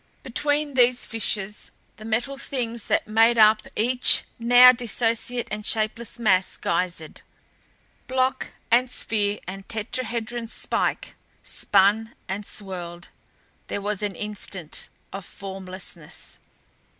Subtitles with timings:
[0.23, 6.57] Between these fissures the Metal Things that made up each now dissociate and shapeless mass
[6.57, 7.21] geysered;
[8.07, 13.09] block and sphere and tetrahedron spike spun and swirled.
[13.67, 16.39] There was an instant of formlessness.